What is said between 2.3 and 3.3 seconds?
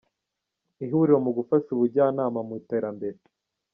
mu iterambere